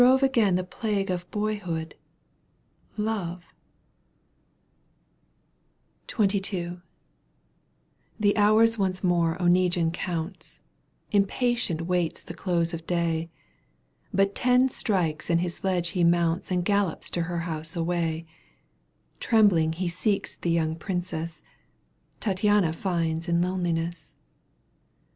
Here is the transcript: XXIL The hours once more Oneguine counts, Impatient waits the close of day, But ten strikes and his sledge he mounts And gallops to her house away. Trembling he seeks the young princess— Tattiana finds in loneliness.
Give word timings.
XXIL 0.03 0.17
The 8.19 8.35
hours 8.35 8.77
once 8.79 9.03
more 9.03 9.37
Oneguine 9.39 9.91
counts, 9.93 10.59
Impatient 11.11 11.81
waits 11.83 12.21
the 12.23 12.33
close 12.33 12.73
of 12.73 12.87
day, 12.87 13.29
But 14.11 14.33
ten 14.33 14.69
strikes 14.69 15.29
and 15.29 15.39
his 15.39 15.53
sledge 15.57 15.89
he 15.89 16.03
mounts 16.03 16.49
And 16.49 16.65
gallops 16.65 17.11
to 17.11 17.21
her 17.21 17.41
house 17.41 17.75
away. 17.75 18.25
Trembling 19.19 19.73
he 19.73 19.87
seeks 19.87 20.35
the 20.35 20.49
young 20.49 20.75
princess— 20.77 21.43
Tattiana 22.19 22.73
finds 22.73 23.29
in 23.29 23.39
loneliness. 23.39 24.17